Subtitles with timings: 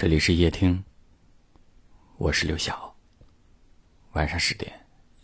[0.00, 0.84] 这里是夜听，
[2.18, 2.94] 我是刘晓。
[4.12, 4.72] 晚上十点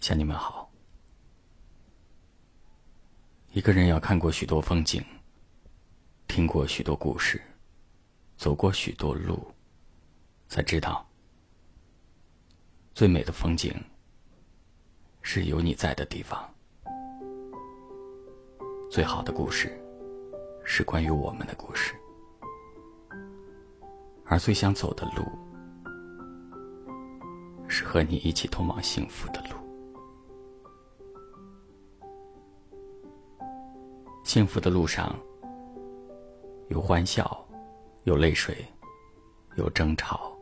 [0.01, 0.69] 向你们好。
[3.53, 5.01] 一个人要看过许多风景，
[6.27, 7.41] 听过许多故事，
[8.37, 9.47] 走过许多路，
[10.49, 11.09] 才知道
[12.97, 13.73] 最美的风景
[15.23, 16.53] 是有你在的地方。
[18.91, 19.81] 最好的故事
[20.65, 21.95] 是关于我们的故事。
[24.27, 25.25] 而最想走的路，
[27.69, 29.57] 是和你一起通往幸福的路。
[34.25, 35.15] 幸福的路上，
[36.69, 37.47] 有欢笑，
[38.05, 38.67] 有泪水，
[39.57, 40.33] 有争吵，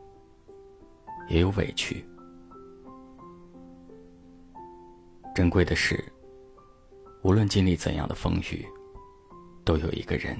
[1.27, 2.03] 也有委屈。
[5.35, 6.01] 珍贵的是，
[7.21, 8.65] 无论经历怎样的风雨，
[9.65, 10.37] 都有一个人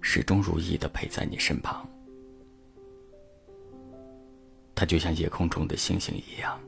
[0.00, 1.88] 始终如一的陪在你身旁。
[4.80, 6.58] 它就像夜空中的星星一样，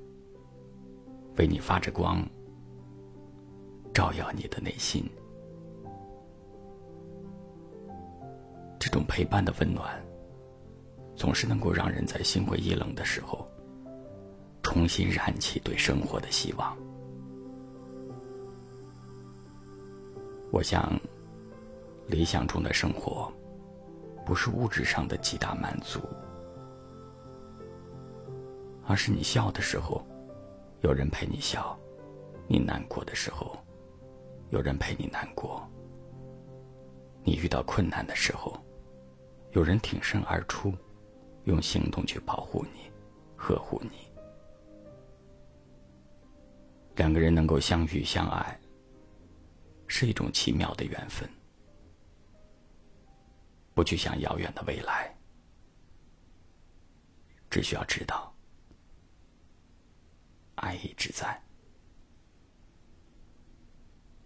[1.39, 2.23] 为你发着光，
[3.95, 5.03] 照耀你的内心。
[8.79, 9.99] 这种陪伴的温暖，
[11.17, 13.49] 总是能够让人在心灰意冷的时候，
[14.63, 16.77] 重新燃起对生活的希望。
[20.51, 21.01] 我想，
[22.07, 23.33] 理想中的生活，
[24.27, 25.99] 不是物质上的极大满足。
[28.93, 30.07] 而是你笑的时候，
[30.83, 31.75] 有人陪你笑；
[32.47, 33.57] 你难过的时候，
[34.51, 35.67] 有人陪你难过。
[37.25, 38.55] 你遇到困难的时候，
[39.53, 40.75] 有人挺身而出，
[41.45, 42.93] 用行动去保护你、
[43.35, 44.13] 呵护你。
[46.97, 48.61] 两个人能够相遇相爱，
[49.87, 51.27] 是一种奇妙的缘分。
[53.73, 55.17] 不去想遥远的未来，
[57.49, 58.31] 只需要知道。
[60.57, 61.41] 爱一直在，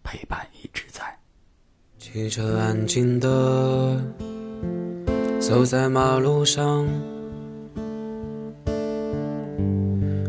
[0.03, 1.19] 陪伴一直在。
[1.99, 4.01] 汽车安静的
[5.41, 6.87] 走在马路上，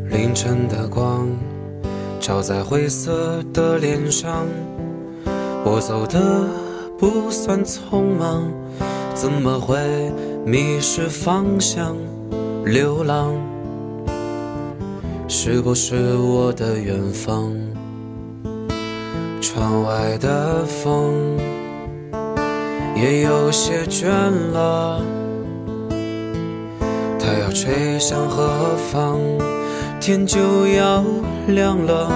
[0.09, 1.29] 凌晨的光
[2.19, 4.45] 照在灰色的脸上。
[5.65, 6.47] 我走的
[6.97, 8.51] 不算匆忙，
[9.13, 9.77] 怎么会
[10.45, 11.95] 迷失方向，
[12.63, 13.35] 流浪？
[15.29, 17.53] 是不是我的远方？
[19.41, 21.37] 窗外的风
[22.95, 24.07] 也有些倦
[24.53, 25.01] 了，
[27.19, 29.19] 它要吹向何方？
[29.99, 31.03] 天就要
[31.47, 32.09] 亮了。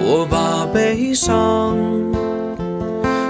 [0.00, 1.76] 我把悲伤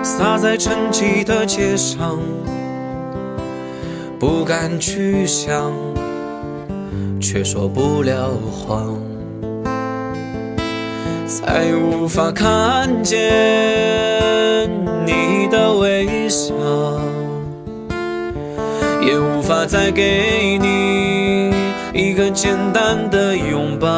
[0.04, 2.20] 洒在沉寂的街上，
[4.18, 5.87] 不敢去想。
[7.20, 8.96] 却说不了谎，
[11.26, 13.18] 再无法看见
[15.04, 16.54] 你的微笑，
[19.02, 21.52] 也无法再给你
[21.92, 23.88] 一个简单的拥抱。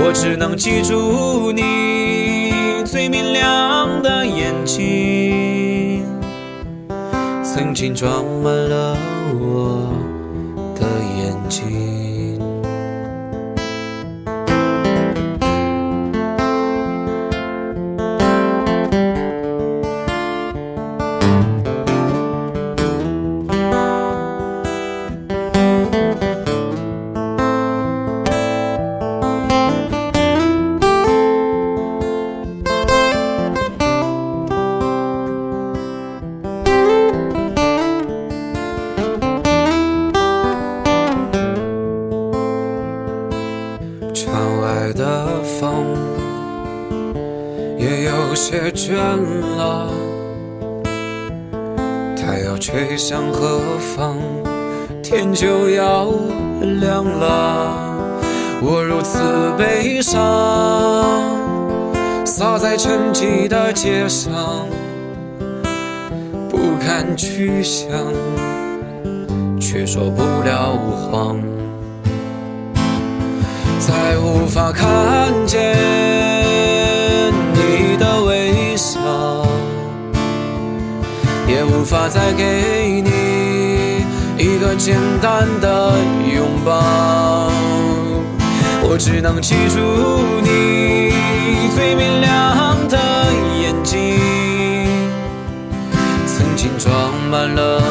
[0.00, 6.02] 我只能记住你最明亮的眼睛，
[7.44, 8.96] 曾经装满了
[9.38, 9.97] 我。
[11.48, 12.07] 的
[48.28, 48.94] 有些倦
[49.56, 49.88] 了，
[52.14, 53.58] 它要吹向何
[53.96, 54.18] 方？
[55.02, 56.10] 天就要
[56.60, 57.72] 亮了。
[58.60, 59.18] 我如此
[59.56, 60.20] 悲伤，
[62.26, 64.30] 洒在沉寂的街上，
[66.50, 67.88] 不敢去想，
[69.58, 71.40] 却说不了谎。
[73.80, 75.74] 再无法看见
[81.88, 84.04] 无法再给你
[84.36, 85.94] 一个简单的
[86.30, 87.50] 拥抱。
[88.82, 89.80] 我只能记住
[90.42, 91.10] 你
[91.74, 92.98] 最明亮的
[93.62, 94.18] 眼睛，
[96.26, 96.92] 曾经装
[97.30, 97.82] 满了。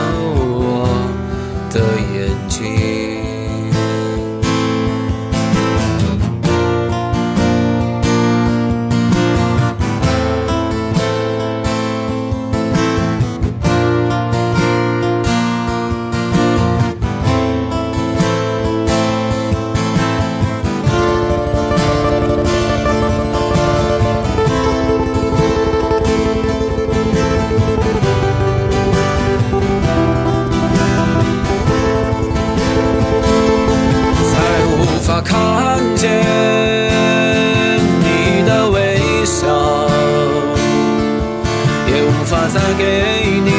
[42.50, 43.52] 再给你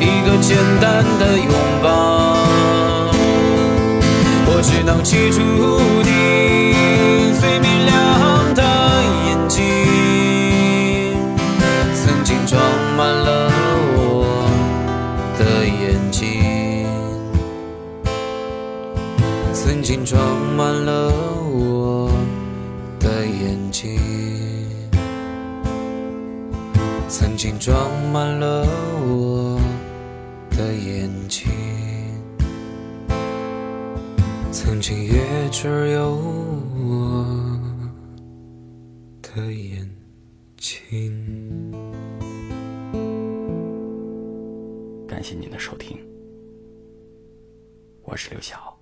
[0.00, 1.52] 一个简单的拥
[1.82, 2.36] 抱。
[4.48, 5.40] 我只能记住
[6.04, 8.62] 你最明亮的
[9.26, 9.56] 眼睛。
[11.94, 12.60] 曾经装
[12.96, 13.50] 满了
[13.96, 14.48] 我
[15.38, 16.86] 的眼睛。
[19.52, 20.20] 曾经装
[20.56, 21.12] 满了
[21.52, 22.10] 我
[23.00, 24.35] 的眼睛。
[27.08, 28.66] 曾经装满了
[29.06, 29.60] 我
[30.50, 31.48] 的眼睛，
[34.50, 37.24] 曾经也只有我
[39.22, 39.88] 的眼
[40.56, 41.72] 睛。
[45.06, 45.96] 感谢您的收听，
[48.02, 48.75] 我是刘晓。